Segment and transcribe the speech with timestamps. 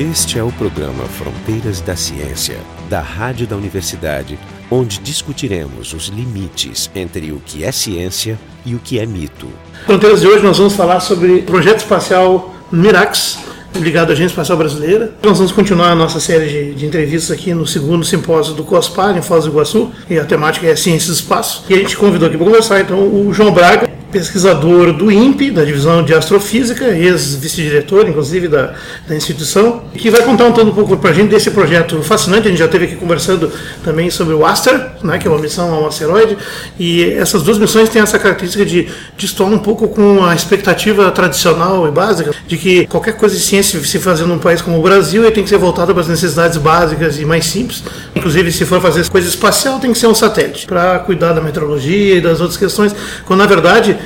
[0.00, 2.56] Este é o programa Fronteiras da Ciência,
[2.88, 4.38] da Rádio da Universidade,
[4.70, 9.46] onde discutiremos os limites entre o que é ciência e o que é mito.
[9.84, 13.40] Fronteiras de hoje nós vamos falar sobre o projeto espacial Mirax,
[13.74, 15.12] ligado à Agência Espacial Brasileira.
[15.22, 19.18] Nós vamos continuar a nossa série de, de, entrevistas aqui no segundo simpósio do COSPAR,
[19.18, 21.64] em Foz do Iguaçu, e a temática é Ciências do Espaço.
[21.68, 25.64] E a gente convidou aqui para conversar, então, o João Braga, pesquisador do INPE, da
[25.64, 28.74] Divisão de Astrofísica, ex-vice-diretor, inclusive, da,
[29.06, 32.46] da, instituição, que vai contar um, tanto um pouco para a gente desse projeto fascinante.
[32.46, 33.50] A gente já esteve aqui conversando
[33.84, 36.36] também sobre o Aster, né, que é uma missão a um asteroide,
[36.78, 41.86] e essas duas missões têm essa característica de destoar um pouco com a expectativa tradicional
[41.86, 45.30] e básica de que qualquer coisa de ciência se fazer num país como o Brasil
[45.30, 47.82] tem que ser voltada para as necessidades básicas e mais simples.
[48.14, 52.16] Inclusive, se for fazer coisa espacial, tem que ser um satélite para cuidar da meteorologia
[52.16, 53.96] e das outras questões, quando na verdade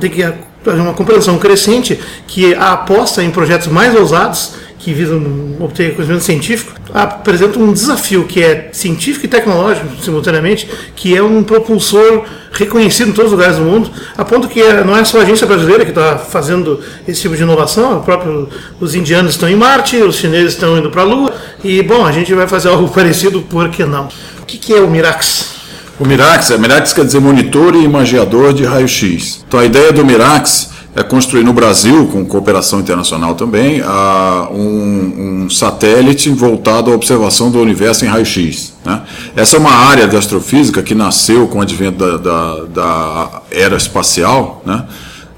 [0.00, 5.22] tem que haver uma compreensão crescente que a aposta em projetos mais ousados que visam
[5.60, 11.42] obter conhecimento científico, apresenta um desafio que é científico e tecnológico simultaneamente, que é um
[11.42, 15.18] propulsor reconhecido em todos os lugares do mundo, a ponto que é, não é só
[15.18, 18.48] a agência brasileira que está fazendo esse tipo de inovação, próprio,
[18.80, 22.10] os indianos estão em Marte, os chineses estão indo para a Lua, e bom, a
[22.10, 24.08] gente vai fazer algo parecido, por que não?
[24.40, 25.59] O que, que é o Mirax?
[26.00, 29.44] O Mirax, é, Mirax quer dizer monitor e imagiador de raio-x.
[29.46, 33.82] Então a ideia do Mirax é construir no Brasil, com cooperação internacional também,
[34.50, 38.72] um, um satélite voltado à observação do universo em raio-x.
[38.82, 39.02] Né?
[39.36, 43.76] Essa é uma área de astrofísica que nasceu com o advento da, da, da era
[43.76, 44.86] espacial, né?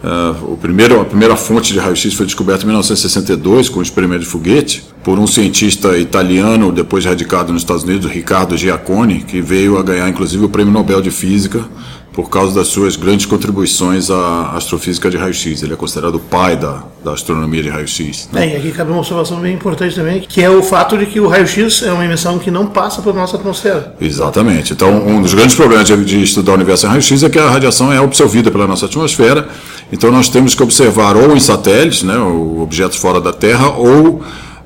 [0.03, 4.21] Uh, o primeiro, a primeira fonte de raio-x foi descoberta em 1962 com o experimento
[4.21, 9.79] de foguete por um cientista italiano, depois radicado nos Estados Unidos, Ricardo Giacconi, que veio
[9.79, 11.65] a ganhar inclusive o Prêmio Nobel de Física
[12.13, 15.63] por causa das suas grandes contribuições à astrofísica de raio-x.
[15.63, 18.29] Ele é considerado o pai da, da astronomia de raio-x.
[18.33, 18.47] Né?
[18.47, 21.19] É, e aqui cabe uma observação bem importante também, que é o fato de que
[21.19, 23.95] o raio-x é uma emissão que não passa pela nossa atmosfera.
[24.01, 24.75] Exatamente.
[24.75, 27.49] Então, um dos grandes problemas de, de estudar o universo em raio-x é que a
[27.49, 29.49] radiação é absorvida pela nossa atmosfera.
[29.91, 34.23] Então, nós temos que observar ou em satélites, né, objetos fora da Terra, ou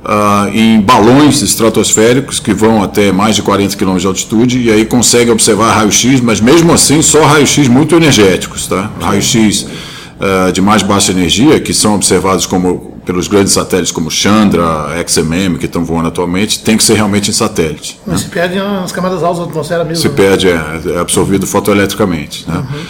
[0.06, 4.84] uh, em balões estratosféricos que vão até mais de 40 km de altitude e aí
[4.84, 8.90] consegue observar raio-x, mas mesmo assim só raio-x muito energéticos, tá?
[9.00, 14.64] Raio-x uh, de mais baixa energia que são observados como pelos grandes satélites como Chandra,
[15.06, 18.00] XMM, que estão voando atualmente, tem que ser realmente em satélite.
[18.04, 18.26] Mas né?
[18.26, 20.02] se perde nas camadas altas da atmosfera mesmo.
[20.02, 20.14] Se né?
[20.14, 22.44] perde, é, é absorvido fotoeletricamente.
[22.48, 22.56] Né?
[22.56, 22.80] Uhum.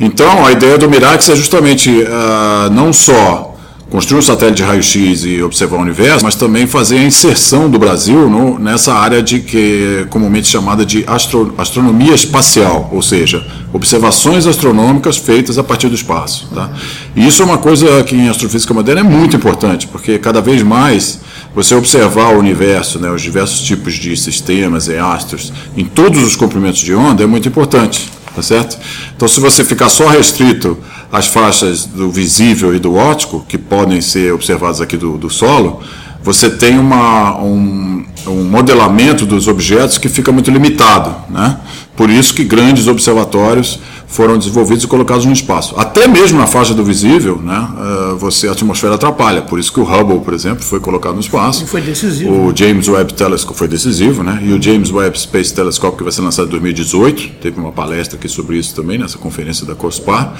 [0.00, 3.49] Então, a ideia do Mirax é justamente uh, não só
[3.90, 7.76] construir um satélite de raio-x e observar o universo, mas também fazer a inserção do
[7.78, 13.44] Brasil no, nessa área de que é comumente chamada de astro, astronomia espacial, ou seja,
[13.72, 16.48] observações astronômicas feitas a partir do espaço.
[16.54, 16.70] Tá?
[17.16, 20.62] E isso é uma coisa que em astrofísica moderna é muito importante, porque cada vez
[20.62, 21.20] mais
[21.52, 26.36] você observar o universo, né, os diversos tipos de sistemas e astros, em todos os
[26.36, 28.78] comprimentos de onda é muito importante, tá certo?
[29.16, 30.78] Então, se você ficar só restrito
[31.12, 35.80] as faixas do visível e do óptico, que podem ser observadas aqui do, do solo,
[36.22, 41.14] você tem uma, um, um, modelamento dos objetos que fica muito limitado.
[41.30, 41.58] Né?
[41.96, 45.74] Por isso que grandes observatórios foram desenvolvidos e colocados no espaço.
[45.78, 49.40] Até mesmo na faixa do visível, né, eh, você, a atmosfera atrapalha.
[49.42, 51.62] Por isso que o Hubble, por exemplo, foi colocado no espaço.
[51.62, 52.48] E foi decisivo.
[52.48, 54.40] O James Webb Telescope foi decisivo, né?
[54.42, 58.18] E o James Webb Space Telescope, que vai ser lançado em 2018, teve uma palestra
[58.18, 60.34] aqui sobre isso também, nessa conferência da COSPAR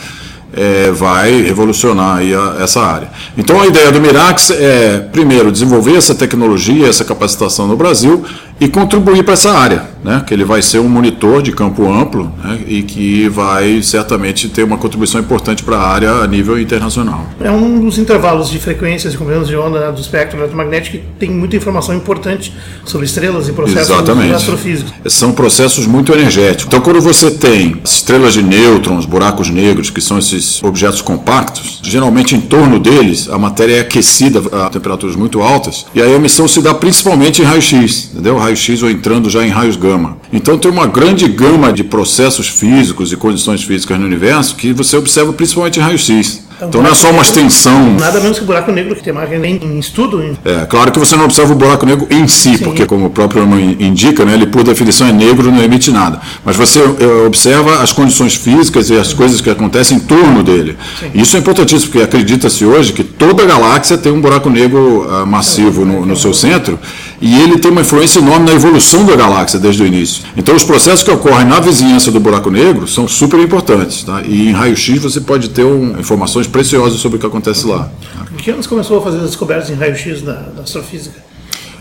[0.52, 3.08] é, vai revolucionar a, essa área.
[3.36, 8.24] Então a ideia do Mirax é, primeiro, desenvolver essa tecnologia, essa capacitação no Brasil
[8.60, 10.22] e contribuir para essa área, né?
[10.26, 12.60] que ele vai ser um monitor de campo amplo né?
[12.66, 17.26] e que vai certamente ter uma contribuição importante para a área a nível internacional.
[17.40, 21.04] É um dos intervalos de frequências e comprimentos de onda né, do espectro eletromagnético que
[21.18, 22.52] tem muita informação importante
[22.84, 24.34] sobre estrelas e processos Exatamente.
[24.34, 24.92] astrofísicos.
[25.06, 26.66] São processos muito energéticos.
[26.66, 32.34] Então quando você tem estrelas de nêutrons, buracos negros, que são esses objetos compactos, geralmente
[32.34, 36.60] em torno deles a matéria é aquecida a temperaturas muito altas e a emissão se
[36.60, 38.49] dá principalmente em raio-x, entendeu?
[38.50, 40.18] Raio-x ou entrando já em raios gama.
[40.32, 44.96] Então tem uma grande gama de processos físicos e condições físicas no universo que você
[44.96, 46.50] observa principalmente em raio-x.
[46.56, 47.94] Então, então não é só uma extensão.
[47.98, 50.22] Nada menos que o buraco negro que tem marca nem em estudo.
[50.22, 50.36] Hein?
[50.44, 52.64] É, claro que você não observa o buraco negro em si, Sim.
[52.64, 56.20] porque como o próprio nome indica, né, ele por definição é negro, não emite nada.
[56.44, 60.76] Mas você é, observa as condições físicas e as coisas que acontecem em torno dele.
[60.98, 61.10] Sim.
[61.14, 65.86] Isso é importantíssimo, porque acredita-se hoje que toda galáxia tem um buraco negro uh, massivo
[65.86, 66.78] no, no seu centro
[67.20, 70.24] e ele tem uma influência enorme na evolução da galáxia desde o início.
[70.36, 74.02] Então, os processos que ocorrem na vizinhança do buraco negro são super importantes.
[74.02, 74.22] Tá?
[74.22, 77.90] E em raio-x você pode ter um, informações preciosas sobre o que acontece lá.
[78.32, 81.29] Em que anos começou a fazer as descobertas em raio-x da, da astrofísica?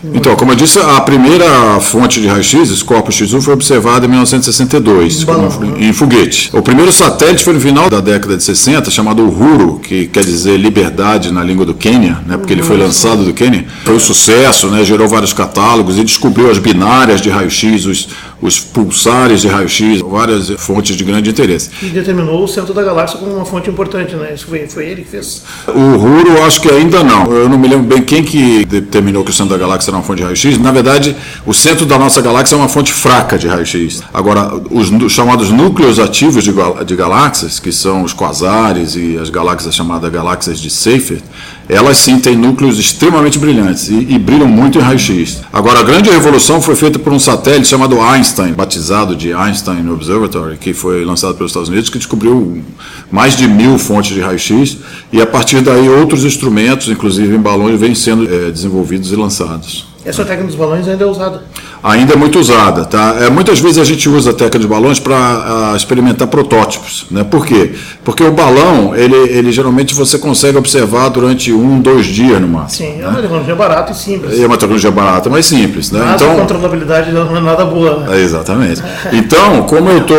[0.02, 5.24] Então, como eu disse, a primeira fonte de raio-x, Scorpio X1, foi observada em 1962,
[5.24, 6.48] Balão, como- em foguete.
[6.54, 10.56] O primeiro satélite foi no final da década de 60, chamado Uhuru, que quer dizer
[10.56, 13.66] liberdade na língua do Quênia, né, porque ele foi lançado do Quênia.
[13.84, 18.08] Foi um sucesso, né, gerou vários catálogos e descobriu as binárias de raio-x, os,
[18.40, 21.70] os pulsares de raio-x, várias fontes de grande interesse.
[21.82, 24.32] E determinou o centro da galáxia como uma fonte importante, né?
[24.34, 25.42] Isso foi, foi ele que fez.
[25.68, 27.30] O Uhuru, acho que ainda não.
[27.32, 30.02] Eu não me lembro bem quem que determinou que o centro da galáxia era uma
[30.02, 30.58] fonte de raio-x.
[30.58, 34.02] Na verdade, o centro da nossa galáxia é uma fonte fraca de raio-x.
[34.12, 36.52] Agora, os chamados núcleos ativos de,
[36.86, 41.22] de galáxias, que são os quasares e as galáxias chamadas galáxias de Seyfert,
[41.68, 45.38] elas sim têm núcleos extremamente brilhantes e, e brilham muito em raio-x.
[45.52, 50.56] Agora, a grande revolução foi feita por um satélite chamado Einstein, batizado de Einstein Observatory,
[50.56, 52.62] que foi lançado pelos Estados Unidos, que descobriu
[53.10, 54.78] mais de mil fontes de raio-x
[55.12, 59.86] e a partir daí outros instrumentos, inclusive em balões, vêm sendo eh, desenvolvidos e lançados.
[60.04, 61.44] Essa técnica dos balões ainda é usada.
[61.82, 63.16] Ainda é muito usada, tá?
[63.20, 67.24] É, muitas vezes a gente usa a técnica de balões para experimentar protótipos, né?
[67.24, 67.72] Por quê?
[68.04, 72.86] Porque o balão, ele, ele geralmente você consegue observar durante um, dois dias no máximo.
[72.88, 74.38] Sim, é uma tecnologia barata e simples.
[74.38, 76.00] É uma tecnologia barata, mas simples, né?
[76.04, 78.00] Mas a controlabilidade não é nada boa.
[78.00, 78.18] Né?
[78.18, 78.82] É, exatamente.
[79.12, 80.14] Então, como eu tô,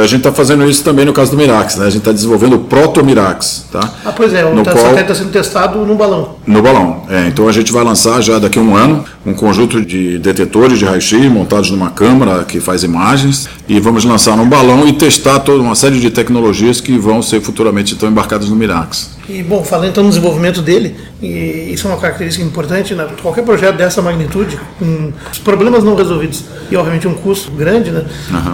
[0.00, 1.86] a gente está fazendo isso também no caso do Mirax, né?
[1.86, 3.80] A gente está desenvolvendo o Proto Mirax, tá?
[4.04, 6.36] Ah, pois é, o No ta- qual- está sendo testado no balão.
[6.46, 7.02] No balão.
[7.10, 10.78] É, então a gente vai lançar já daqui a um ano um conjunto de detetores
[10.78, 15.40] de raio-x montados numa câmara que faz imagens e vamos lançar no balão e testar
[15.40, 19.16] toda uma série de tecnologias que vão ser futuramente então embarcadas no Mirax.
[19.28, 23.08] E, bom, falando então no desenvolvimento dele, e isso é uma característica importante, né?
[23.22, 28.04] qualquer projeto dessa magnitude, com os problemas não resolvidos e, obviamente, um custo grande, né?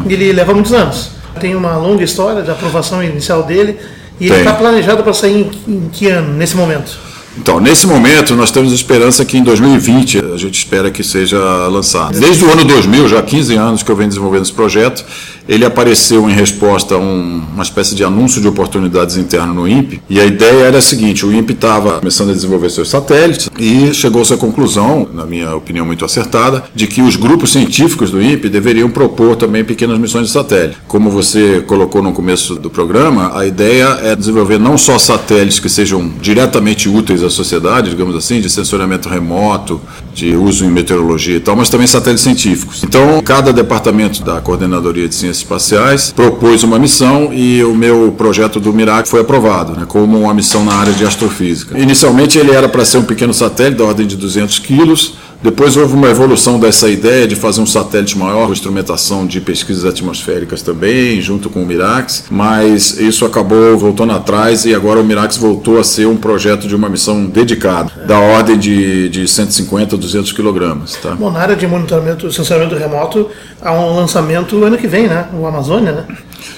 [0.08, 1.11] ele leva muitos anos.
[1.40, 3.79] Tem uma longa história de aprovação inicial dele,
[4.20, 4.44] e ele Tem.
[4.44, 7.07] está planejado para sair em, em que ano, nesse momento?
[7.38, 11.38] Então, nesse momento, nós temos esperança que em 2020 a gente espera que seja
[11.69, 12.19] lançado.
[12.19, 15.05] Desde o ano 2000, já há 15 anos que eu venho desenvolvendo esse projeto,
[15.49, 20.03] ele apareceu em resposta a um- uma espécie de anúncio de oportunidades interno no INPE.
[20.09, 23.93] E a ideia era a seguinte: o INPE estava começando a desenvolver seus satélites e
[23.95, 28.49] chegou-se à conclusão, na minha opinião muito acertada, de que os grupos científicos do INPE
[28.49, 30.77] deveriam propor também pequenas missões de satélite.
[30.87, 35.69] Como você colocou no começo do programa, a ideia é desenvolver não só satélites que
[35.69, 39.81] sejam diretamente úteis à sociedade, digamos assim, de sensoriamento remoto,
[40.15, 42.83] de uso em meteorologia e tal, mas também satélites científicos.
[42.85, 48.61] Então, cada departamento da Coordenadoria de Ciências Espaciais propôs uma missão e o meu projeto
[48.61, 51.79] do Mirac foi aprovado, né, como uma missão na área de astrofísica.
[51.79, 55.94] Inicialmente ele era para ser um pequeno satélite da ordem de 200 quilos, depois houve
[55.94, 61.20] uma evolução dessa ideia de fazer um satélite maior, com instrumentação de pesquisas atmosféricas também,
[61.20, 65.85] junto com o Mirax, mas isso acabou voltando atrás e agora o Mirax voltou a
[65.85, 70.96] ser um projeto de uma missão dedicada, da ordem de, de 150 a 200 quilogramas.
[70.96, 71.14] Tá?
[71.14, 73.29] Bom, na área de monitoramento, sensoriamento remoto,
[73.62, 75.26] há um lançamento ano que vem, né?
[75.32, 76.05] O Amazônia, né?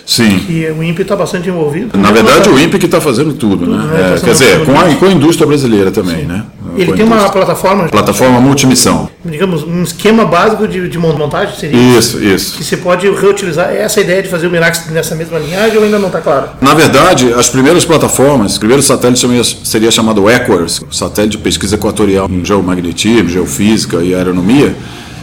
[0.06, 0.44] Sim.
[0.48, 1.96] E o INPE está bastante envolvido.
[1.98, 3.76] Na verdade, o INPE que está fazendo tudo, né?
[3.84, 4.12] né?
[4.12, 4.96] É, Tá quer dizer, com a, tudo.
[4.96, 6.44] com a indústria brasileira também, né?
[6.76, 9.08] Ele tem uma plataforma, plataforma multimissão.
[9.24, 12.56] digamos, um esquema básico de, de montagem, seria Isso, isso.
[12.56, 15.98] que você pode reutilizar essa ideia de fazer o Mirax nessa mesma linhagem ou ainda
[15.98, 16.50] não está claro?
[16.60, 21.74] Na verdade, as primeiras plataformas, o primeiro satélite seria, seria chamado EQUARS, satélite de pesquisa
[21.76, 24.74] equatorial em geomagnetismo, geofísica e aeronomia,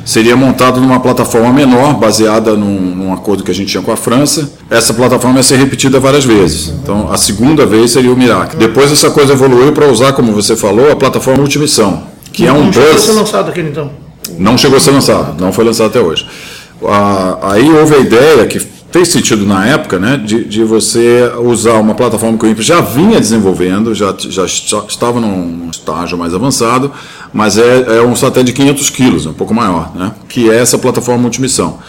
[0.08, 3.98] seria montado numa plataforma menor, baseada num, num acordo que a gente tinha com a
[3.98, 4.50] França.
[4.70, 6.70] Essa plataforma ia ser repetida várias vezes.
[6.82, 8.56] Então, a segunda vez seria o Mirac.
[8.56, 12.66] Depois essa coisa evoluiu para usar, como você falou, a plataforma multimissão, que é um
[12.66, 13.04] Não chegou a bus.
[13.04, 13.92] ser lançado aquele então.
[14.40, 16.26] Não chegou a ser lançado, não foi lançado até hoje.
[16.86, 18.60] Ah, Aí houve a ideia, que
[18.92, 22.80] fez sentido na época, né, de, de você usar uma plataforma que o INPE já
[22.82, 26.92] vinha desenvolvendo, já, já está- estava num estágio mais avançado,
[27.34, 30.78] mas é, é um satélite de 500 quilos, um pouco maior, né, que é essa
[30.78, 31.80] plataforma multimissão.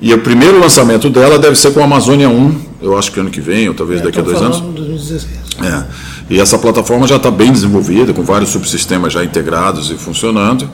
[0.00, 3.30] E o primeiro lançamento dela deve ser com a Amazônia 1, eu acho que ano
[3.30, 4.58] que vem, ou talvez daqui a dois anos.
[4.58, 5.26] falando de 2016.
[5.62, 5.84] É.
[6.28, 10.68] E essa plataforma já está bem desenvolvida, com vários subsistemas já integrados e funcionando.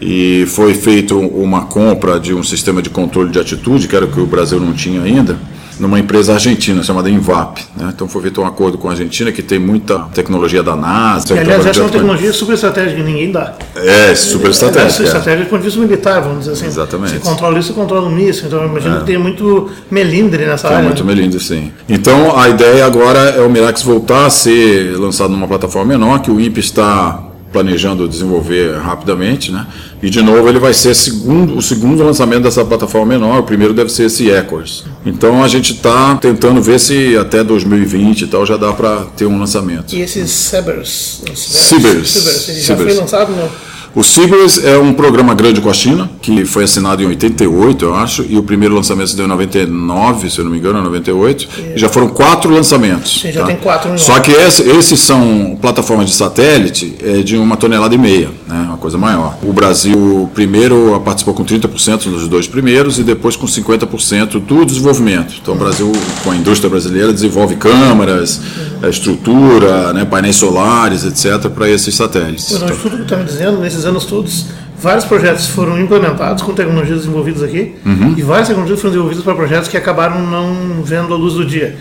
[0.00, 4.08] E foi feita uma compra de um sistema de controle de atitude, que era o
[4.08, 5.36] que o Brasil não tinha ainda,
[5.80, 7.60] numa empresa argentina chamada Invap.
[7.76, 7.90] Né?
[7.94, 11.34] Então foi feito um acordo com a Argentina, que tem muita tecnologia da NASA.
[11.34, 13.54] E, aliás, essa é uma tecnologia super estratégica ninguém dá.
[13.76, 15.02] É, super É, estratégica.
[15.02, 15.06] é.
[15.06, 16.66] estratégia do ponto de vista militar, vamos dizer assim.
[16.66, 17.12] Exatamente.
[17.14, 18.46] Se controla isso, controla o míssil.
[18.46, 20.84] Então, eu imagino que tem muito melindre nessa É área.
[20.84, 21.14] muito né?
[21.14, 21.72] melindre, sim.
[21.88, 26.30] Então, a ideia agora é o Mirax voltar a ser lançado numa plataforma menor, que
[26.30, 27.20] o INPE está
[27.52, 29.66] planejando desenvolver rapidamente, né?
[30.02, 33.74] E, de novo, ele vai ser segundo, o segundo lançamento dessa plataforma menor, o primeiro
[33.74, 34.84] deve ser esse Equors.
[35.04, 39.26] Então, a gente está tentando ver se até 2020 e tal já dá para ter
[39.26, 39.94] um lançamento.
[39.94, 41.22] E esses Cybers?
[41.34, 42.08] Cybers.
[42.08, 42.92] Cybers, ele já Cybers.
[42.92, 43.67] foi lançado no...
[43.98, 47.94] O Sibers é um programa grande com a China, que foi assinado em 88, eu
[47.96, 51.48] acho, e o primeiro lançamento se deu em 99, se eu não me engano, 98.
[51.74, 53.20] E já foram quatro lançamentos.
[53.22, 57.56] Sim, já tem quatro Só que esse- esses são plataformas de satélite é, de uma
[57.56, 59.36] tonelada e meia, né, uma coisa maior.
[59.42, 65.34] O Brasil primeiro participou com 30% dos dois primeiros e depois com 50% do desenvolvimento.
[65.42, 65.90] Então o Brasil,
[66.22, 68.40] com a indústria brasileira, desenvolve câmaras,
[68.82, 72.50] eh, estrutura, né, painéis solares, etc., para esses satélites.
[72.52, 74.46] Então, tudo que está me dizendo, nesses anos todos,
[74.80, 78.14] vários projetos foram implementados com tecnologias desenvolvidas aqui Uhum.
[78.16, 81.76] e várias tecnologias foram desenvolvidas para projetos que acabaram não vendo a luz do dia.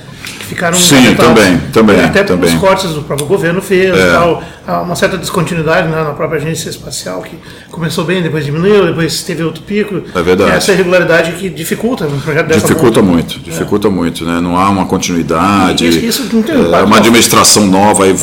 [0.47, 2.49] Ficaram Sim, também, também, Até também.
[2.49, 2.53] É.
[2.53, 6.69] os cortes do próprio governo fez, tal, há uma certa descontinuidade né, na própria agência
[6.69, 7.37] espacial, que
[7.69, 10.01] começou bem, depois diminuiu, depois teve outro pico.
[10.15, 10.51] É verdade.
[10.51, 14.39] Essa irregularidade que dificulta um projeto dessa Dificulta muito, dificulta muito, né?
[14.41, 16.97] Não há uma continuidade, Isso- isso não tem é, impacto, uma não.
[16.97, 18.15] administração nova, aí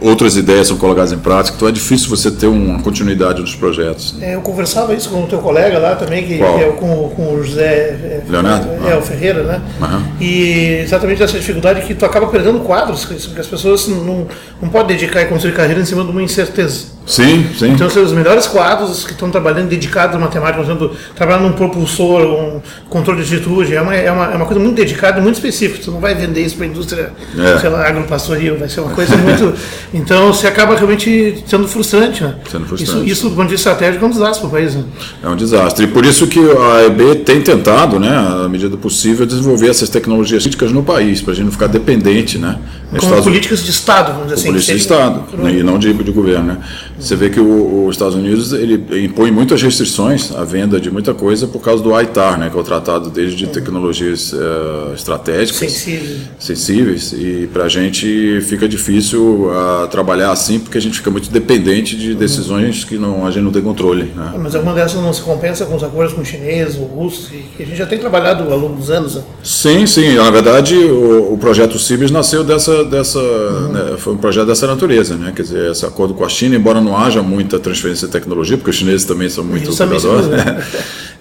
[0.00, 4.14] outras ideias são colocadas em prática, então é difícil você ter uma continuidade dos projetos.
[4.20, 7.34] É, Eu conversava isso com o teu colega lá também, que, que é com, com
[7.34, 8.68] o José é, Leonardo?
[8.86, 8.98] É, Ah.
[8.98, 9.60] o Ferreira, né?
[9.82, 10.02] Aham.
[10.20, 14.26] E exatamente dessa dificuldade que tu acaba perdendo quadros, que as pessoas não,
[14.60, 17.00] não podem dedicar e construir carreira em cima de uma incerteza.
[17.06, 17.72] Sim, sim.
[17.72, 21.52] Então, são os melhores quadros que estão trabalhando dedicados à matemática, por exemplo, trabalhando num
[21.52, 25.22] propulsor, um controle de atitude, é uma, é uma, é uma coisa muito dedicada e
[25.22, 25.82] muito específica.
[25.84, 27.58] Tu não vai vender isso para a indústria, É.
[27.58, 29.52] sei lá, agropastoril, vai ser uma coisa muito.
[29.92, 32.36] Então, você acaba realmente sendo frustrante, né?
[32.48, 33.04] Sendo frustrante.
[33.04, 34.74] Isso, isso do ponto de vista estratégico, é um desastre para o país.
[34.76, 34.84] Né?
[35.24, 35.84] É um desastre.
[35.84, 39.88] E por isso que a EB tem tentado, né, à medida do possível, desenvolver essas
[39.88, 42.58] tecnologias críticas no país, para a gente não ficar dependente, né?
[42.90, 44.48] Nos Com Estados políticas de Estado, vamos dizer assim.
[44.48, 46.44] política de Estado né, e não de, de governo.
[46.48, 46.58] Né?
[46.98, 51.14] Você vê que o- os Estados Unidos ele impõe muitas restrições à venda de muita
[51.14, 55.70] coisa por causa do ITAR, né, que é o Tratado desde de Tecnologias eh, Estratégicas
[55.70, 56.16] Sensível.
[56.38, 61.30] sensíveis e para a gente fica difícil ah, trabalhar assim porque a gente fica muito
[61.30, 64.10] dependente de decisões que não, a gente não tem controle.
[64.16, 64.32] Né?
[64.42, 67.36] Mas alguma dessas não se compensa com os acordos com os chineses ou russos, e
[67.56, 69.14] que a gente já tem trabalhado ao longo dos anos.
[69.14, 69.22] Né?
[69.44, 70.14] Sim, sim.
[70.16, 73.20] Na verdade, o, o projeto Cibers nasceu dessa, dessa
[73.68, 75.32] né, foi um projeto dessa natureza, né?
[75.34, 78.70] Quer dizer, esse acordo com a China, embora não haja muita transferência de tecnologia, porque
[78.70, 80.64] os chineses também são muito também cuidadosos, né?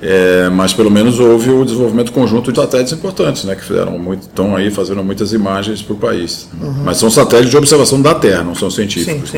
[0.01, 3.53] É, mas pelo menos houve o desenvolvimento conjunto de satélites importantes, né?
[3.55, 6.47] Que fizeram muito, estão aí fazendo muitas imagens para o país.
[6.85, 9.33] Mas são satélites de observação da Terra, não são Sim, científicos.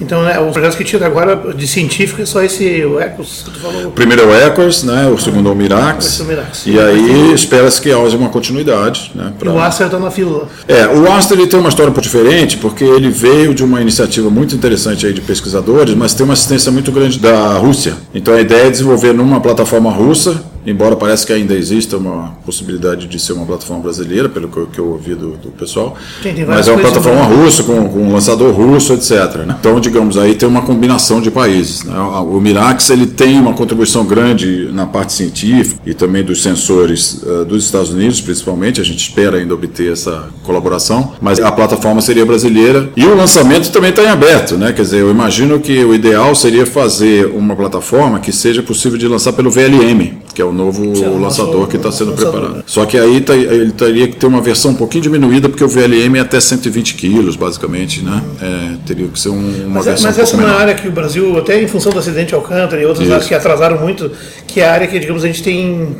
[0.00, 3.50] Então, né, os projetos que tira agora de científico é só esse o ECOS que
[3.50, 3.90] tu falou.
[3.92, 5.06] Primeiro é o ECOS, né?
[5.08, 6.20] O segundo é o Mirax.
[6.20, 6.62] É o Mirax.
[6.66, 9.32] E aí espera-se que haja uma continuidade, né?
[9.34, 10.48] E pra- o Acer está na fila.
[10.68, 13.80] É, o Astra ele tem uma história um pouco diferente, porque ele veio de uma
[13.80, 17.94] iniciativa muito interessante aí de pesquisadores, mas tem uma assistência muito grande da Rússia.
[18.14, 23.06] Então a ideia é desenvolver numa plataforma russa, embora pareça que ainda exista uma possibilidade
[23.06, 25.96] de ser uma plataforma brasileira, pelo que eu, que eu ouvi do, do pessoal.
[26.22, 29.44] Tem mas é uma plataforma russa, com, com um lançador russo, etc.
[29.46, 29.56] né?
[29.58, 31.84] Então, digamos, aí tem uma combinação de países.
[31.84, 31.94] né?
[31.98, 37.44] O Mirax ele tem uma contribuição grande na parte científica e também dos sensores eh,
[37.44, 38.80] dos Estados Unidos, principalmente.
[38.80, 43.70] A gente espera ainda obter essa colaboração, mas a plataforma seria brasileira e o lançamento
[43.70, 44.72] também está em aberto, né?
[44.72, 49.08] Quer dizer, eu imagino que o ideal seria fazer uma plataforma que seja possível de
[49.08, 52.64] lançar pelo VLM, que é o novo o nosso lançador que está sendo lançador, preparado.
[52.66, 55.68] Só que aí tá- ele teria que ter uma versão um pouquinho diminuída, porque o
[55.68, 58.22] VLM é até 120 quilos, basicamente, né?
[58.40, 59.34] É, teria que ser um-
[59.66, 60.60] uma Mas, é- versão mas essa é uma menor.
[60.60, 63.12] área que o Brasil, até em função do acidente de Alcântara e outras Isso.
[63.14, 64.10] áreas que atrasaram muito,
[64.46, 65.96] que é a área que, digamos, a gente tem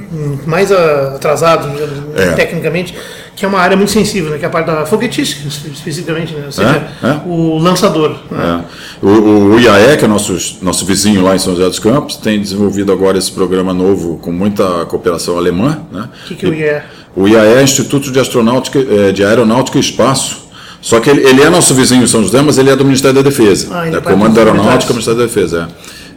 [0.46, 2.32] mais atrasado, digamos, É.
[2.32, 2.94] tecnicamente,
[3.34, 4.38] que é uma área muito sensível, né?
[4.38, 6.44] que é a parte da foguetística, especificamente, né?
[6.46, 7.20] ou seja, É, é.
[7.26, 8.16] o lançador.
[8.30, 8.64] Né?
[9.02, 9.06] É.
[9.06, 12.40] O, o IAE, que é nosso, nosso vizinho lá em São José dos Campos, tem
[12.40, 15.80] desenvolvido agora esse programa novo com muita cooperação alemã.
[15.90, 16.08] Né?
[16.24, 16.82] O que, que o IE
[17.16, 20.42] O IAE é Instituto de, Astronáutica, eh, de Aeronáutica e Espaço.
[20.80, 23.14] Só que ele, ele é nosso vizinho em São José, mas ele é do Ministério
[23.14, 23.68] da Defesa.
[23.70, 24.92] Ah, é é parte Comando da Aeronáutica.
[24.92, 25.68] Ministério da Defesa.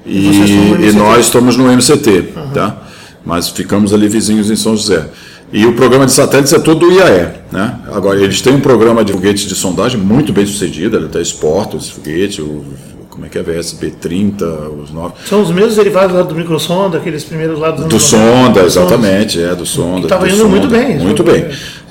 [0.06, 0.10] É.
[0.10, 2.78] E, e nós estamos no MCT, tá?
[3.24, 5.08] Mas ficamos ali vizinhos em São José.
[5.54, 7.28] E o programa de satélites é todo do IAE.
[7.52, 7.76] Né?
[7.94, 11.78] Agora, eles têm um programa de foguetes de sondagem muito bem sucedido, ele até exporta
[11.78, 12.66] esse foguete, o,
[13.10, 14.42] como é que é, VSP-30,
[14.84, 15.14] os novos.
[15.30, 18.00] São os mesmos derivados lá do microsonda, aqueles primeiros lá Do 90.
[18.00, 20.02] sonda, exatamente, é, do sonda.
[20.02, 20.50] Que tava do indo sonda.
[20.50, 21.32] muito bem, Muito isso.
[21.32, 21.46] bem.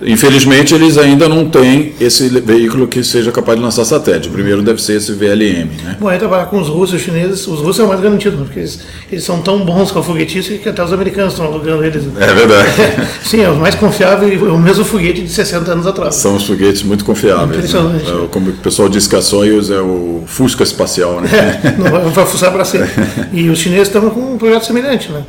[0.05, 4.29] Infelizmente, eles ainda não têm esse veículo que seja capaz de lançar satélite.
[4.29, 5.97] O primeiro deve ser esse VLM, né?
[5.99, 8.37] Bom, aí trabalhar com os russos e os chineses, os russos é o mais garantido,
[8.37, 8.45] né?
[8.45, 8.81] porque eles,
[9.11, 12.05] eles são tão bons com a foguetística que até os americanos estão alugando eles.
[12.19, 12.71] É verdade.
[13.25, 16.15] Sim, é o mais confiável e o mesmo foguete de 60 anos atrás.
[16.17, 17.51] São os foguetes muito confiáveis.
[17.51, 17.57] Né?
[17.57, 18.11] Impressionante.
[18.11, 21.61] É, Como o pessoal diz que a Soyuz é o Fusca espacial, né?
[21.63, 22.91] É, não vai, vai fuçar para sempre.
[23.33, 25.23] E os chineses estão com um projeto semelhante, né?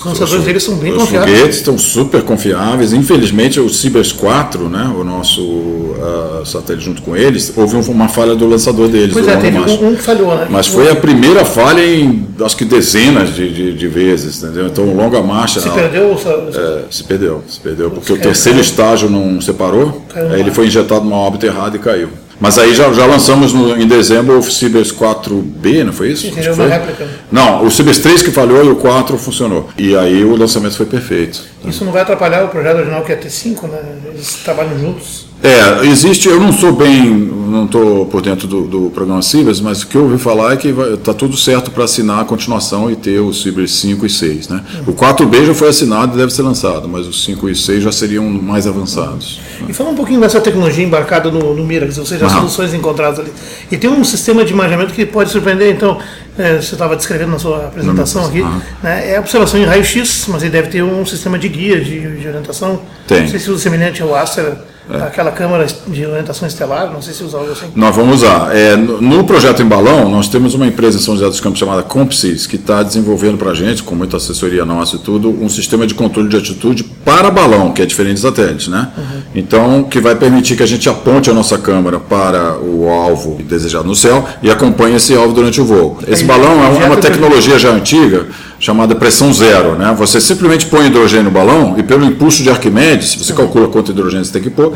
[0.00, 1.32] Os lançadores deles são bem os confiáveis.
[1.32, 2.94] Os foguetes estão super confiáveis.
[2.94, 8.34] Infelizmente, o Cibers 4, né, o nosso uh, satélite junto com eles, houve uma falha
[8.34, 9.12] do lançador deles.
[9.12, 10.46] Pois é, teve um, um, que falhou, né?
[10.48, 14.68] Mas foi a primeira falha em, acho que dezenas de, de, de vezes, entendeu?
[14.68, 15.60] Então, longa marcha.
[15.60, 16.18] Se perdeu?
[16.54, 20.02] É, se perdeu, se perdeu, porque o terceiro estágio não separou,
[20.32, 22.08] aí ele foi injetado numa órbita errada e caiu.
[22.40, 26.22] Mas aí já, já lançamos no, em dezembro o Cibers 4B, não foi isso?
[26.22, 27.06] Sim, seria uma réplica.
[27.30, 29.68] Não, o Cibers 3 que falhou e o 4 funcionou.
[29.76, 31.42] E aí o lançamento foi perfeito.
[31.66, 33.78] Isso não vai atrapalhar o projeto original que é T5, né?
[34.06, 35.30] Eles trabalham juntos.
[35.42, 39.82] É, existe, eu não sou bem, não estou por dentro do, do, programa Cibers, mas
[39.82, 42.96] o que eu ouvi falar é que está tudo certo para assinar a continuação e
[42.96, 44.48] ter o Cibers 5 e 6.
[44.48, 44.62] Né?
[44.86, 44.92] Uhum.
[44.92, 47.92] O 4B já foi assinado e deve ser lançado, mas os 5 e 6 já
[47.92, 49.40] seriam mais avançados.
[49.68, 53.18] E fala um pouquinho dessa tecnologia embarcada no, no Mirax, ou seja, as soluções encontradas
[53.18, 53.32] ali.
[53.70, 55.98] E tem um sistema de imaginamento que pode surpreender, então,
[56.38, 58.60] é, você estava descrevendo na sua apresentação aqui, uhum.
[58.82, 62.28] né, é observação em raio-x, mas ele deve ter um sistema de guia, de, de
[62.28, 62.80] orientação.
[63.06, 63.22] Tem.
[63.22, 65.02] Não sei se semelhante ao Astra é.
[65.02, 67.66] Aquela câmara de orientação estelar, não sei se usa algo assim.
[67.74, 68.54] Nós vamos usar.
[68.54, 71.82] É, no projeto em balão, nós temos uma empresa em São José dos Campos chamada
[71.82, 75.86] Compsys, que está desenvolvendo para a gente, com muita assessoria nossa e tudo, um sistema
[75.86, 78.88] de controle de atitude para balão, que é diferente de satélite, né?
[78.96, 79.20] Uhum.
[79.34, 83.86] Então, que vai permitir que a gente aponte a nossa câmera para o alvo desejado
[83.86, 85.98] no céu e acompanhe esse alvo durante o voo.
[86.06, 88.26] Esse balão é uma tecnologia já antiga
[88.60, 89.74] chamada pressão zero.
[89.74, 89.92] Né?
[89.98, 94.24] Você simplesmente põe hidrogênio no balão e pelo impulso de Arquimedes, você calcula quanto hidrogênio
[94.24, 94.72] você tem que pôr,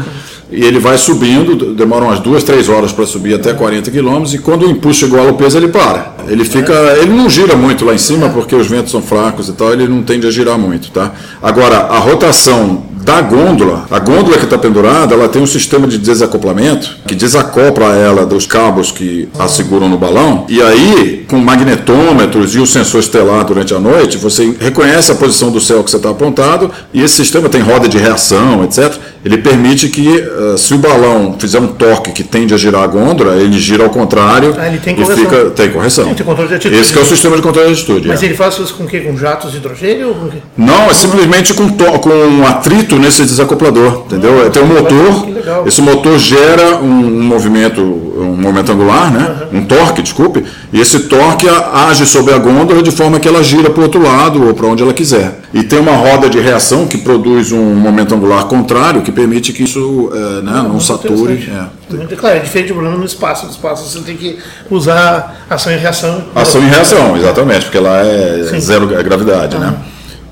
[0.50, 4.38] e ele vai subindo, demora umas duas, três horas para subir até 40 km, e
[4.38, 6.14] quando o impulso chegou ao peso, ele para.
[6.26, 6.72] Ele fica.
[7.00, 9.86] Ele não gira muito lá em cima, porque os ventos são fracos e tal, ele
[9.86, 10.90] não tende a girar muito.
[10.90, 11.12] Tá?
[11.42, 15.98] Agora, a rotação da gôndola, a gôndola que está pendurada, ela tem um sistema de
[15.98, 20.46] desacoplamento que desacopla ela dos cabos que a seguram no balão.
[20.48, 25.50] E aí, com magnetômetros e o sensor estelar durante a noite, você reconhece a posição
[25.50, 28.94] do céu que você está apontado e esse sistema tem roda de reação, etc.
[29.24, 32.86] Ele permite que, uh, se o balão fizer um torque que tende a girar a
[32.86, 35.50] gôndola, ele gira ao contrário ah, ele tem e fica.
[35.50, 36.14] Tem correção.
[36.14, 36.80] Tem controle de atitude.
[36.80, 38.08] Esse é o sistema de controle de atitude.
[38.08, 38.26] Mas é.
[38.26, 39.00] ele faz isso com o quê?
[39.00, 40.14] Com jatos de hidrogênio?
[40.56, 44.50] Não, é simplesmente com, com um atrito nesse desacoplador, entendeu?
[44.50, 49.48] Tem um motor, esse motor gera um, movimento, um movimento angular, né?
[49.52, 53.70] um torque, desculpe, e esse torque age sobre a gôndola de forma que ela gira
[53.70, 55.40] para o outro lado ou para onde ela quiser.
[55.52, 59.62] E tem uma roda de reação que produz um momento angular contrário que permite que
[59.62, 61.48] isso é, né, não, não sature.
[61.50, 61.96] É.
[61.96, 63.46] Muito claro, é diferente do problema no espaço.
[63.46, 64.38] No espaço você tem que
[64.70, 66.24] usar ação e reação.
[66.34, 68.60] Ação e reação, exatamente, porque lá é Sim.
[68.60, 69.74] zero gravidade, né?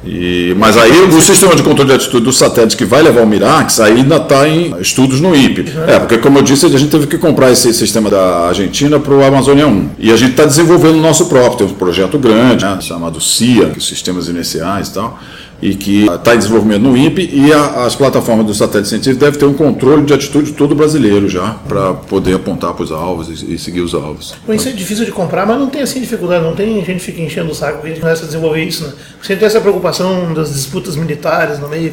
[0.04, 3.26] E, mas aí o sistema de controle de atitude do satélite que vai levar o
[3.26, 5.72] Mirax ainda está em estudos no INPE.
[5.86, 9.14] É, porque como eu disse, a gente teve que comprar esse sistema da Argentina para
[9.14, 9.90] o Amazônia 1.
[9.98, 13.70] E a gente está desenvolvendo o nosso próprio, tem um projeto grande, né, chamado CIA,
[13.70, 15.18] que é sistemas iniciais e tal
[15.62, 19.38] e que está em desenvolvimento no INPE e a, as plataformas do satélite científico devem
[19.38, 23.54] ter um controle de atitude todo brasileiro já, para poder apontar para os alvos e,
[23.54, 24.34] e, seguir os alvos.
[24.44, 27.22] Bom, isso é difícil de comprar, mas não tem assim dificuldade, não tem gente fica
[27.22, 28.92] enchendo o saco, a gente começa a desenvolver isso, né?
[29.22, 31.92] Você tem essa preocupação das disputas militares no meio.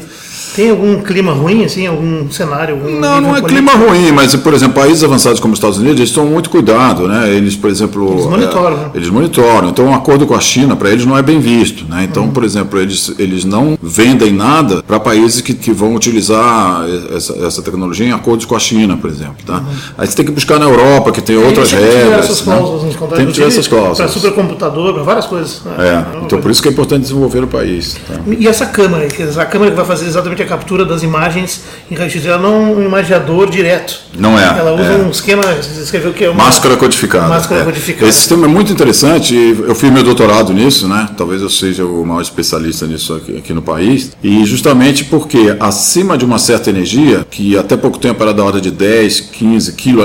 [0.54, 2.74] Tem algum clima ruim, assim, algum cenário?
[2.74, 3.48] Algum não, não é político?
[3.48, 7.06] clima ruim, mas, por exemplo, países avançados como os Estados Unidos, eles tomam muito cuidado,
[7.06, 7.32] né?
[7.32, 8.12] Eles, por exemplo...
[8.12, 8.76] Eles monitoram.
[8.76, 8.90] É?
[8.94, 9.68] Eles monitoram.
[9.68, 12.06] Então, um acordo com a China, para eles, não é bem visto, né?
[12.08, 12.30] Então, uhum.
[12.30, 16.84] por exemplo, eles, eles não vendem nada para países que, que vão utilizar
[17.14, 19.58] essa, essa tecnologia em acordos com a China, por exemplo, tá?
[19.58, 19.64] Uhum.
[19.98, 22.24] Aí você tem que buscar na Europa, que tem outras regras.
[22.24, 22.54] Essas né?
[22.54, 23.08] cláusulas, né?
[23.16, 23.98] Tem que tirar essas cláusulas.
[23.98, 25.62] Para supercomputador, para várias coisas.
[25.64, 25.72] Né?
[25.78, 27.96] É, então por isso que é importante desenvolver o país.
[28.06, 28.20] Tá?
[28.26, 32.24] E essa câmera, a câmera que vai fazer exatamente a captura das imagens em raio-x.
[32.24, 34.00] Ela não é um imaginador direto.
[34.18, 34.44] Não é.
[34.44, 34.96] Ela usa é.
[34.96, 36.44] um esquema, você escreveu que é uma.
[36.44, 37.28] Máscara codificada.
[37.28, 37.64] Máscara é.
[37.64, 38.08] codificada.
[38.08, 39.34] Esse sistema é muito interessante.
[39.34, 41.08] Eu fiz meu doutorado nisso, né?
[41.16, 44.12] Talvez eu seja o maior especialista nisso aqui, aqui no país.
[44.22, 48.60] E justamente porque acima de uma certa energia, que até pouco tempo era da ordem
[48.60, 50.00] de 10, 15 kV,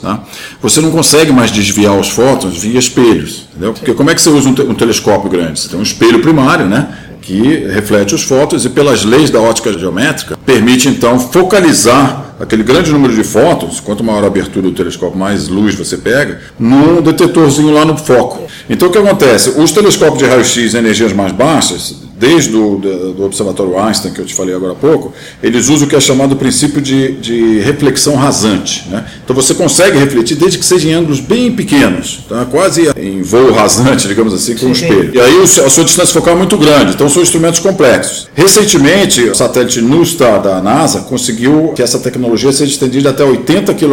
[0.00, 0.20] tá?
[0.60, 3.48] você não consegue mais desviar os fótons via espelhos.
[3.50, 3.72] Entendeu?
[3.72, 5.58] Porque como é que você usa um, te um telescópio grande?
[5.58, 7.07] Você tem um espelho primário, né?
[7.28, 12.90] Que reflete os fótons e pelas leis da ótica geométrica permite então focalizar aquele grande
[12.90, 17.70] número de fótons, quanto maior a abertura do telescópio, mais luz você pega, num detetorzinho
[17.70, 18.46] lá no foco.
[18.70, 19.60] Então o que acontece?
[19.60, 24.20] Os telescópios de raio-x em energias mais baixas, desde o do, do, Observatório Einstein, que
[24.20, 27.60] eu te falei agora há pouco, eles usam o que é chamado princípio de, de
[27.60, 28.88] reflexão rasante.
[28.88, 29.04] Né?
[29.24, 32.44] Então você consegue refletir desde que seja em ângulos bem pequenos, tá?
[32.44, 35.14] quase em voo rasante, digamos assim, com o um espelho.
[35.14, 38.28] E aí a sua distância focal é muito grande, então são instrumentos complexos.
[38.34, 43.88] Recentemente, o satélite NuSTAR da NASA conseguiu que essa tecnologia seja estendida até 80 kV,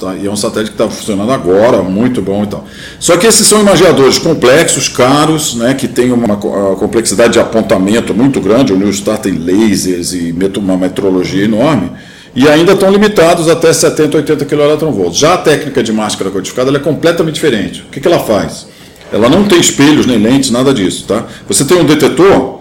[0.00, 0.16] tá?
[0.16, 2.64] e é um satélite que está funcionando agora, muito bom e tal.
[2.98, 8.40] Só que esses são imaginadores complexos, caros, né, que têm uma complexidade de apontamento muito
[8.40, 11.90] grande, o New Star tem lasers e uma metrologia enorme,
[12.34, 15.10] e ainda estão limitados até 70, 80 kV.
[15.12, 17.82] Já a técnica de máscara codificada é completamente diferente.
[17.82, 18.66] O que, que ela faz?
[19.12, 21.04] Ela não tem espelhos nem lentes, nada disso.
[21.06, 21.24] Tá?
[21.46, 22.53] Você tem um detetor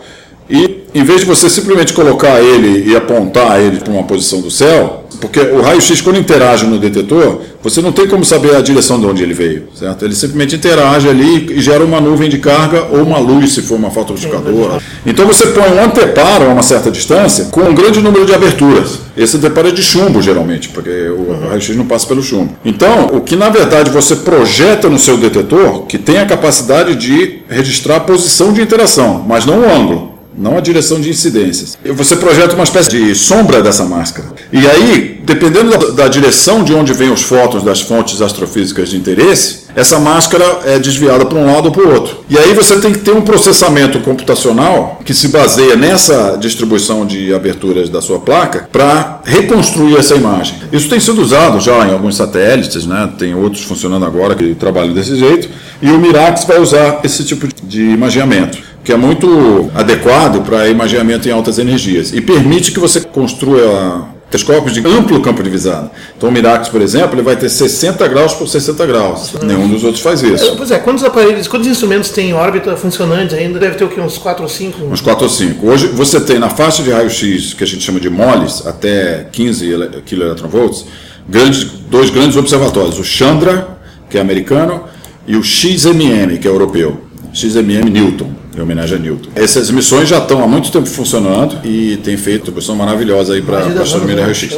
[0.49, 4.51] e, em vez de você simplesmente colocar ele e apontar ele para uma posição do
[4.51, 8.99] céu, porque o raio-x, quando interage no detetor, você não tem como saber a direção
[8.99, 10.03] de onde ele veio, certo?
[10.03, 13.75] Ele simplesmente interage ali e gera uma nuvem de carga ou uma luz, se for
[13.75, 14.82] uma fotoamplificadora.
[15.06, 18.99] Então você põe um anteparo a uma certa distância com um grande número de aberturas.
[19.15, 21.47] Esse anteparo é de chumbo, geralmente, porque o uhum.
[21.47, 22.53] raio-x não passa pelo chumbo.
[22.65, 27.39] Então, o que na verdade você projeta no seu detetor, que tem a capacidade de
[27.47, 31.77] registrar a posição de interação, mas não o ângulo não a direção de incidências.
[31.95, 34.29] Você projeta uma espécie de sombra dessa máscara.
[34.51, 38.97] E aí, dependendo da, da direção de onde vêm os fótons das fontes astrofísicas de
[38.97, 42.23] interesse, essa máscara é desviada para um lado ou para o outro.
[42.29, 47.33] E aí você tem que ter um processamento computacional que se baseia nessa distribuição de
[47.33, 50.55] aberturas da sua placa para reconstruir essa imagem.
[50.71, 53.09] Isso tem sido usado já em alguns satélites, né?
[53.17, 55.49] tem outros funcionando agora que trabalham desse jeito,
[55.81, 61.27] e o Mirax vai usar esse tipo de imaginamento que é muito adequado para imaginamento
[61.27, 65.91] em altas energias e permite que você construa telescópios de amplo campo de visada.
[66.17, 69.33] Então o Mirax, por exemplo, ele vai ter 60 graus por 60 graus.
[69.35, 69.47] Uhum.
[69.47, 70.55] Nenhum dos outros faz isso.
[70.57, 73.59] Pois é, quantos aparelhos, quantos instrumentos tem em órbita funcionantes ainda?
[73.59, 74.01] Deve ter o quê?
[74.01, 74.85] Uns 4 ou 5?
[74.85, 75.67] Uns 4 ou 5.
[75.67, 79.71] Hoje você tem na faixa de raio-x, que a gente chama de moles, até 15
[80.03, 80.85] kV,
[81.29, 83.77] grandes, dois grandes observatórios, o Chandra,
[84.09, 84.85] que é americano,
[85.27, 87.01] e o XMM, que é europeu.
[87.33, 89.29] XMM Newton em homenagem a Newton.
[89.35, 93.41] Essas missões já estão há muito tempo funcionando e tem feito uma missão maravilhosa aí
[93.41, 94.49] para a astronomia da RX.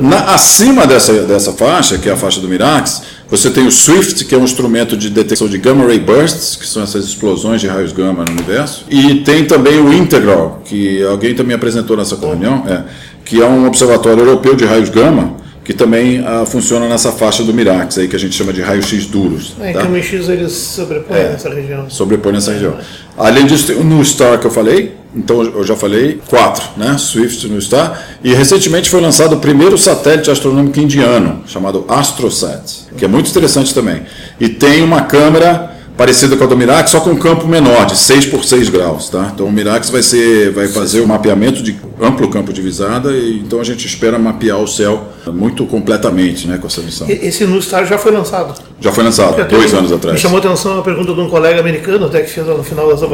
[0.00, 4.24] Na, acima dessa, dessa faixa, que é a faixa do Mirax, você tem o SWIFT,
[4.26, 7.66] que é um instrumento de detecção de gamma ray bursts, que são essas explosões de
[7.66, 8.84] raios gama no universo.
[8.90, 12.82] E tem também o Integral, que alguém também apresentou nessa reunião, é,
[13.24, 15.36] que é um observatório europeu de raios gama,
[15.72, 19.06] que também ah, funciona nessa faixa do Mirax, aí, que a gente chama de raio-x
[19.06, 19.56] duros.
[19.58, 19.80] É, tá?
[19.80, 21.88] que o MX sobrepõe é, nessa região.
[21.88, 22.76] Sobrepõe nessa região.
[23.16, 26.96] Além disso, tem o New Star que eu falei, então eu já falei, quatro, né?
[26.98, 28.02] Swift New Star.
[28.22, 33.72] E recentemente foi lançado o primeiro satélite astronômico indiano, chamado AstroSat, que é muito interessante
[33.72, 34.02] também.
[34.38, 37.96] E tem uma câmera parecida com a do Mirax, só com um campo menor, de
[37.96, 39.08] 6 por 6 graus.
[39.08, 39.30] Tá?
[39.34, 43.12] Então o Mirax vai, ser, vai fazer o um mapeamento de amplo campo de visada,
[43.12, 47.06] e então a gente espera mapear o céu muito completamente né, com essa missão.
[47.08, 48.60] Esse NuStar já foi lançado?
[48.80, 50.14] Já foi lançado, dois anos atrás.
[50.14, 52.88] Me chamou a atenção a pergunta de um colega americano, até que fez no final
[52.88, 53.12] da sua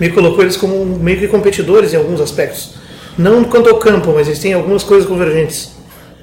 [0.00, 2.70] me colocou eles como meio que competidores em alguns aspectos.
[3.18, 5.73] Não quanto ao campo, mas eles têm algumas coisas convergentes.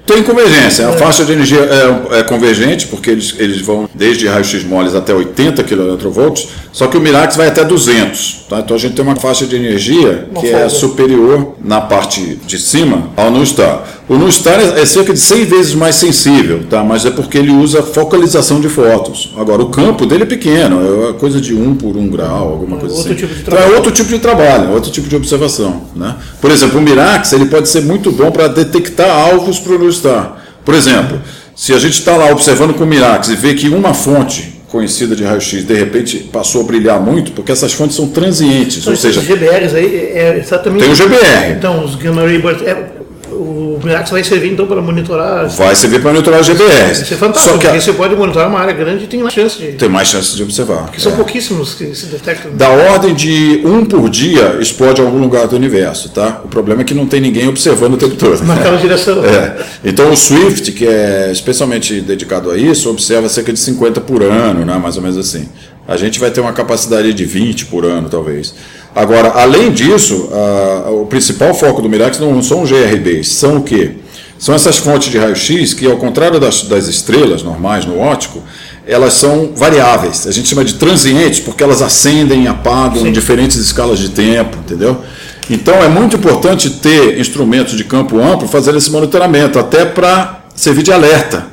[0.06, 0.88] Tem convergência.
[0.88, 5.14] A faixa de energia é, é, convergente, porque eles, eles vão desde raio-x moles até
[5.14, 8.46] 80 kV, só que o Mirax vai até 200.
[8.48, 8.58] Tá?
[8.58, 13.10] Então a gente tem uma faixa de energia que é superior na parte de cima
[13.16, 14.01] ao NuStar.
[14.08, 16.82] O NuStar é, é cerca de 100 vezes mais sensível, tá?
[16.82, 19.32] mas é porque ele usa focalização de fótons.
[19.36, 22.94] Agora, o campo dele é pequeno, é coisa de 1 por 1 grau, alguma coisa
[22.96, 23.20] outro assim.
[23.20, 25.82] Tipo de então é outro tipo de trabalho, outro tipo de observação.
[25.94, 26.16] Né?
[26.40, 30.36] Por exemplo, o Mirax ele pode ser muito bom para detectar alvos para o NuStar.
[30.64, 31.20] Por exemplo,
[31.54, 35.14] se a gente está lá observando com o Mirax e vê que uma fonte conhecida
[35.14, 38.98] de raio-x de repente passou a brilhar muito, porque essas fontes são transientes, então, ou
[38.98, 39.20] seja...
[39.20, 40.82] Os GBRs aí é exatamente...
[40.82, 41.52] Tem o GBR.
[41.58, 42.66] Então, os gamma ray bursts...
[42.66, 43.01] É,
[43.42, 45.48] o Mirax vai servir então para monitorar.
[45.48, 47.02] Vai servir para monitorar os GBRs.
[47.02, 47.80] Isso é fantástico, Só que a...
[47.80, 49.72] você pode monitorar uma área grande e tem mais chance de.
[49.72, 50.84] Tem mais chance de observar.
[50.84, 51.16] Porque são é.
[51.16, 52.52] pouquíssimos que se detectam.
[52.54, 56.40] Da ordem de um por dia explode algum lugar do universo, tá?
[56.44, 58.42] O problema é que não tem ninguém observando o tempo todo.
[58.44, 59.24] Naquela direção.
[59.24, 59.56] É.
[59.84, 64.64] Então o Swift, que é especialmente dedicado a isso, observa cerca de 50 por ano,
[64.64, 64.78] né?
[64.78, 65.48] mais ou menos assim.
[65.86, 68.54] A gente vai ter uma capacidade de 20 por ano, talvez.
[68.94, 73.62] Agora, além disso, a, o principal foco do Mirax não são os GRBs, são o
[73.62, 73.92] quê?
[74.38, 78.42] São essas fontes de raio-x que, ao contrário das, das estrelas normais no óptico,
[78.86, 80.26] elas são variáveis.
[80.26, 83.08] A gente chama de transientes porque elas acendem e apagam Sim.
[83.08, 85.00] em diferentes escalas de tempo, entendeu?
[85.48, 90.82] Então é muito importante ter instrumentos de campo amplo fazendo esse monitoramento, até para servir
[90.82, 91.51] de alerta.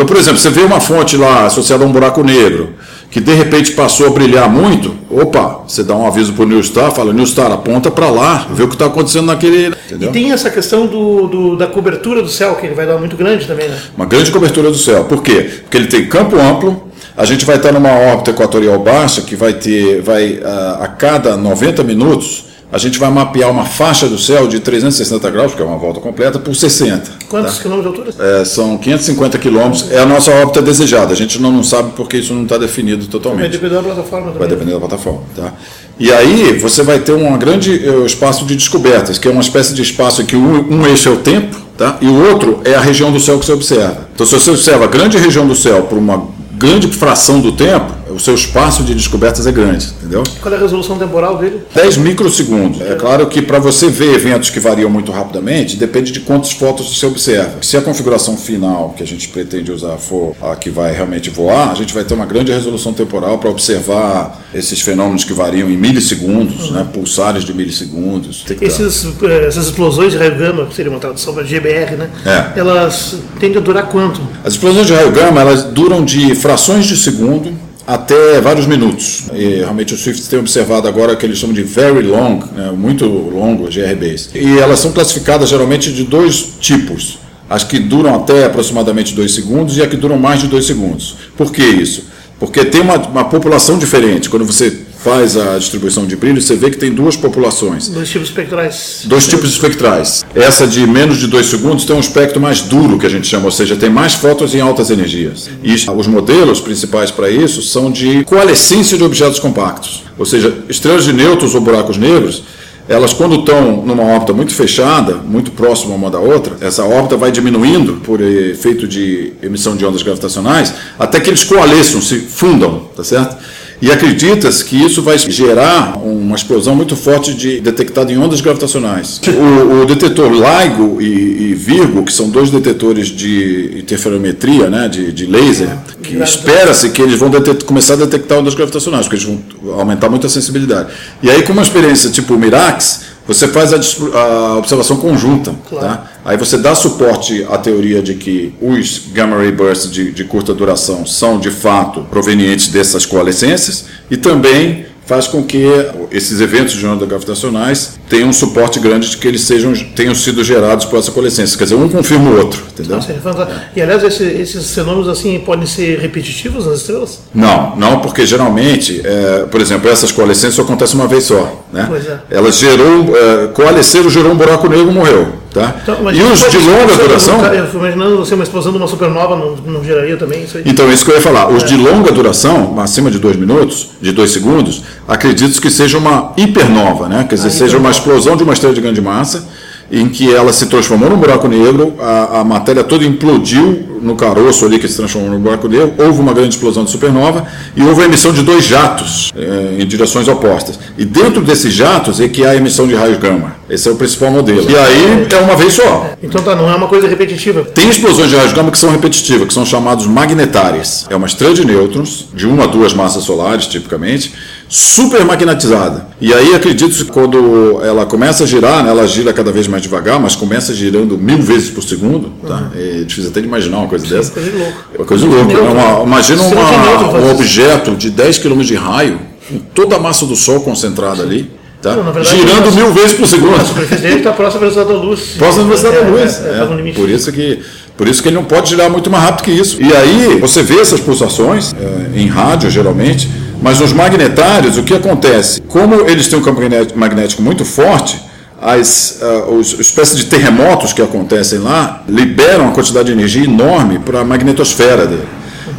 [0.00, 2.70] Então, por exemplo, você vê uma fonte lá associada a um buraco negro,
[3.10, 6.62] que de repente passou a brilhar muito, opa, você dá um aviso para o New
[6.62, 9.66] Star, fala, New Star, aponta para lá, vê o que está acontecendo naquele.
[9.66, 10.08] Entendeu?
[10.08, 13.14] E tem essa questão do, do, da cobertura do céu, que ele vai dar muito
[13.14, 13.76] grande também, né?
[13.94, 15.04] Uma grande cobertura do céu.
[15.04, 15.50] Por quê?
[15.64, 16.82] Porque ele tem campo amplo,
[17.14, 21.36] a gente vai estar numa órbita equatorial baixa que vai ter, vai a, a cada
[21.36, 25.64] 90 minutos a gente vai mapear uma faixa do céu de 360 graus, que é
[25.64, 27.10] uma volta completa, por 60.
[27.28, 27.62] Quantos tá?
[27.62, 28.40] quilômetros de altura?
[28.40, 29.90] É, são 550 quilômetros.
[29.90, 31.12] É a nossa órbita desejada.
[31.12, 33.42] A gente não, não sabe porque isso não está definido totalmente.
[33.42, 34.38] Vai depender da plataforma também.
[34.38, 35.20] Vai depender da plataforma.
[35.34, 35.52] Tá?
[35.98, 39.74] E aí você vai ter um grande uh, espaço de descobertas, que é uma espécie
[39.74, 41.98] de espaço em que um, um eixo é o tempo, tá?
[42.00, 44.08] e o outro é a região do céu que você observa.
[44.14, 47.99] Então, se você observa a grande região do céu por uma grande fração do tempo,
[48.20, 50.22] seu espaço de descobertas é grande, entendeu?
[50.40, 51.62] Qual é a resolução temporal dele?
[51.74, 52.80] 10 microsegundos.
[52.80, 56.96] É claro que para você ver eventos que variam muito rapidamente, depende de quantas fotos
[56.96, 57.58] você observa.
[57.62, 61.70] Se a configuração final que a gente pretende usar for a que vai realmente voar,
[61.70, 65.76] a gente vai ter uma grande resolução temporal para observar esses fenômenos que variam em
[65.76, 66.72] milissegundos, uhum.
[66.72, 68.44] né, pulsares de milissegundos.
[68.60, 72.10] Esses, eh, essas explosões de raio gama, que seria uma tradução para GBR, né?
[72.26, 72.58] É.
[72.58, 74.20] Elas tendem a durar quanto?
[74.44, 79.24] As explosões de raio gama, elas duram de frações de segundo até vários minutos.
[79.34, 83.04] E realmente o Swift tem observado agora que eles chamam de very long, né, muito
[83.04, 84.30] longo, GRBs.
[84.32, 87.18] E elas são classificadas geralmente de dois tipos.
[87.48, 91.16] As que duram até aproximadamente dois segundos e as que duram mais de dois segundos.
[91.36, 92.04] Por que isso?
[92.38, 94.30] Porque tem uma, uma população diferente.
[94.30, 94.70] Quando você
[95.02, 97.88] faz a distribuição de brilho, você vê que tem duas populações.
[97.88, 99.02] Dois tipos espectrais.
[99.06, 100.24] Dois tipos espectrais.
[100.34, 103.46] Essa de menos de dois segundos tem um espectro mais duro, que a gente chama,
[103.46, 105.48] ou seja, tem mais fótons em altas energias.
[105.62, 110.04] E os modelos principais para isso são de coalescência de objetos compactos.
[110.18, 112.42] Ou seja, estrelas de nêutrons ou buracos negros
[112.90, 117.30] elas quando estão numa órbita muito fechada, muito próxima uma da outra, essa órbita vai
[117.30, 123.04] diminuindo por efeito de emissão de ondas gravitacionais, até que eles coalesçam, se fundam, tá
[123.04, 123.36] certo?
[123.82, 129.20] E acredita-se que isso vai gerar uma explosão muito forte de detectada em ondas gravitacionais.
[129.26, 135.10] O, o detetor LIGO e, e, Virgo, que são dois detetores de interferometria, né, de,
[135.12, 137.30] de laser, que espera-se que eles vão
[137.64, 140.90] começar a detectar ondas gravitacionais, porque eles vão aumentar muito a sensibilidade.
[141.22, 143.78] E aí, com uma experiência tipo o Mirax, você faz a,
[144.18, 145.54] a observação conjunta.
[145.68, 145.86] Claro.
[145.86, 146.09] Tá?
[146.24, 150.52] Aí você dá suporte à teoria de que os gamma ray bursts de, de curta
[150.54, 155.64] duração são de fato provenientes dessas coalescências e também faz com que
[156.12, 160.44] esses eventos de ondas gravitacionais tenham um suporte grande de que eles sejam, tenham sido
[160.44, 161.58] gerados por essa coalescência.
[161.58, 163.00] Quer dizer, um confirma o outro, entendeu?
[163.00, 167.22] Ah, e aliás, esse, esses fenômenos assim podem ser repetitivos nas estrelas?
[167.34, 171.66] Não, não, porque geralmente, é, por exemplo, essas coalescências acontecem uma vez só.
[171.72, 171.86] Né?
[171.88, 172.20] Pois é.
[172.30, 175.39] Elas gerou, é, coalesceram, gerou um buraco negro e morreu.
[175.52, 175.74] Tá?
[175.82, 177.38] Então, e os de longa duração.
[177.74, 180.62] Imaginando você uma explosão de uma supernova, não, não geraria também isso aí?
[180.64, 181.50] Então, isso que eu ia falar.
[181.50, 181.66] Os é.
[181.66, 187.08] de longa duração, acima de dois minutos, de dois segundos, acredito que seja uma hipernova,
[187.08, 187.26] né?
[187.28, 189.48] quer dizer, ah, seja uma explosão de uma estrela de grande massa
[189.90, 194.64] em que ela se transformou num buraco negro, a, a, matéria toda implodiu no caroço
[194.64, 198.02] ali que se transformou num buraco negro, houve uma grande explosão de supernova e houve
[198.02, 200.78] a emissão de dois jatos é, em direções opostas.
[200.96, 203.56] E dentro desses jatos é que há a emissão de raios gama.
[203.68, 204.68] Esse é o principal modelo.
[204.68, 206.10] E aí é uma vez só.
[206.22, 207.62] Então tá, não é uma coisa repetitiva.
[207.62, 211.06] Tem explosões de raios gama que são repetitivas, que são chamados magnetárias.
[211.08, 214.32] É uma estrela de nêutrons, de uma a duas massas solares, tipicamente,
[214.70, 216.06] super magnetizada.
[216.20, 219.82] E aí acredito que quando ela começa a girar, né, ela gira cada vez mais
[219.82, 222.30] devagar, mas começa girando mil vezes por segundo.
[222.46, 222.70] Tá?
[222.72, 223.00] Uhum.
[223.00, 224.30] É difícil até de imaginar uma coisa Sim, dessa.
[224.30, 224.74] Coisa louca.
[224.94, 225.52] É uma coisa louca.
[225.52, 230.24] É uma, imagina uma, um objeto de 10 km de raio, com toda a massa
[230.24, 231.50] do Sol concentrada ali.
[231.82, 231.96] Tá?
[231.96, 233.56] Não, verdade, girando mil vezes por segundo.
[233.56, 235.20] A superfície dele está próxima à velocidade da luz.
[235.36, 236.40] Próxima à velocidade da luz.
[236.44, 237.58] É, é, é, por isso que
[237.96, 239.82] por isso que ele não pode girar muito mais rápido que isso.
[239.82, 243.28] E aí você vê essas pulsações é, em rádio, geralmente,
[243.62, 245.60] mas nos magnetários, o que acontece?
[245.62, 246.60] Como eles têm um campo
[246.94, 248.20] magnético muito forte,
[248.60, 253.98] as uh, os, espécies de terremotos que acontecem lá liberam uma quantidade de energia enorme
[253.98, 255.28] para a magnetosfera dele.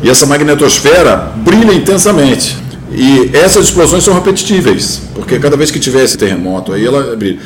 [0.04, 2.58] E essa magnetosfera brilha intensamente.
[2.92, 7.40] E essas explosões são repetitíveis, porque cada vez que tiver esse terremoto aí, ela brilha.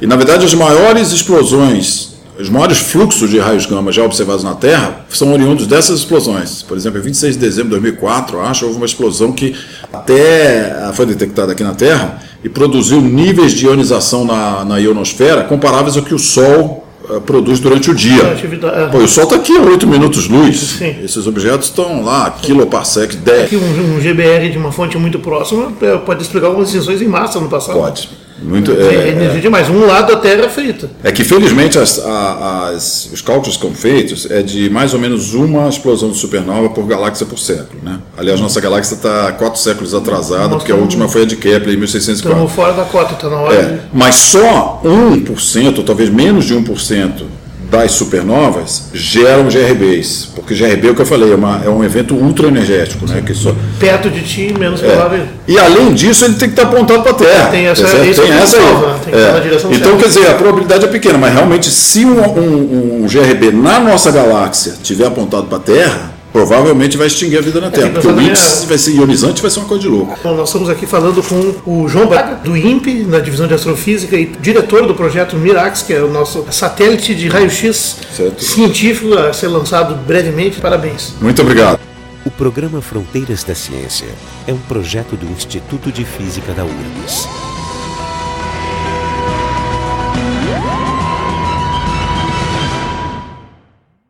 [0.00, 4.54] E na verdade, as maiores explosões os maiores fluxos de raios gama já observados na
[4.54, 6.62] Terra são oriundos dessas explosões.
[6.62, 9.54] Por exemplo, em 26 de dezembro de 2004, acho, houve uma explosão que
[9.92, 15.96] até foi detectada aqui na Terra e produziu níveis de ionização na, na ionosfera comparáveis
[15.96, 18.22] ao que o Sol uh, produz durante o dia.
[18.22, 18.86] É.
[18.86, 20.58] Pô, o Sol está aqui a 8 minutos luz.
[20.78, 20.96] Sim.
[21.02, 23.44] Esses objetos estão lá, quiloparsec, 10.
[23.44, 27.08] Aqui um, um GBR de uma fonte muito próxima é, pode explicar algumas extinções em
[27.08, 27.78] massa no passado.
[27.78, 28.08] Pode.
[28.42, 29.68] Muito, é, energia demais.
[29.68, 30.90] Um lado da Terra é frita.
[31.02, 35.34] É que, felizmente, as, as, os cálculos que são feitos é de mais ou menos
[35.34, 37.80] uma explosão de supernova por galáxia por século.
[37.82, 37.98] Né?
[38.16, 41.74] Aliás, nossa galáxia está quatro séculos atrasada, nossa, porque a última foi a de Kepler
[41.74, 42.30] em 1604.
[42.30, 43.54] Estamos fora da cota, está na hora.
[43.54, 43.80] É, de...
[43.92, 47.22] Mas só 1%, ou talvez menos de 1%,
[47.70, 51.84] das supernovas geram GRBs, Porque GRB, é o que eu falei, é, uma, é um
[51.84, 53.22] evento ultra energético, né?
[53.24, 55.20] Que só, Perto de ti, menos provável.
[55.46, 57.48] e além disso, ele tem que estar apontado para a Terra.
[57.50, 58.22] Tem essa- é tem essa
[58.56, 58.62] aí.
[58.64, 58.94] né?
[59.04, 60.02] Tem que estar na direção Então, certa.
[60.02, 64.10] quer dizer, a probabilidade é pequena, mas realmente, se um, um- um GRB na nossa
[64.10, 67.88] galáxia tiver apontado para a Terra, provavelmente vai extinguir a vida na Terra.
[67.88, 70.18] que Porque o também é- vai ser ionizante, vai ser uma coisa de louco.
[70.22, 74.16] Bom, nós estamos aqui falando com o João Braga, do INPE, na divisão de astrofísica,
[74.16, 77.96] e diretor do projeto Mirax, que é o nosso satélite de raio-x
[78.38, 80.60] científico a ser lançado brevemente.
[80.60, 81.14] Parabéns.
[81.20, 81.78] Muito obrigado.
[82.24, 84.06] O programa Fronteiras da Ciência
[84.46, 87.28] é um projeto do Instituto de Física da URGS.